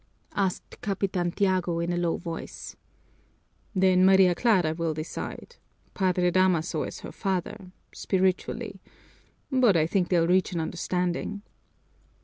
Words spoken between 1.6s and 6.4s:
in a low voice. "Then Maria Clara will decide. Padre